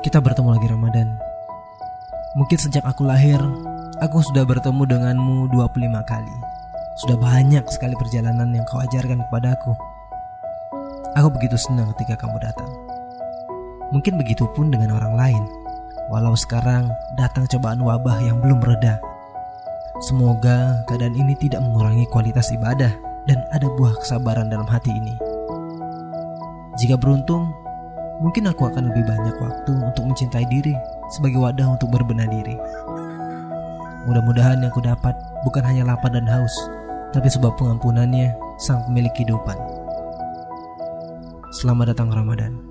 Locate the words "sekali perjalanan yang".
7.68-8.64